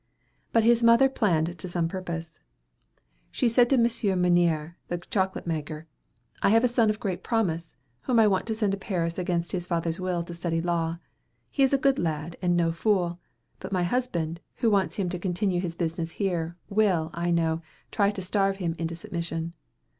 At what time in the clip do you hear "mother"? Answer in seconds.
0.81-1.07